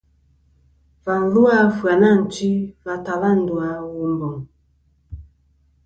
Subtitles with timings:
[1.05, 2.51] Và lu a Ɨfyanatwi
[2.83, 4.37] va tala ndu a Womboŋ.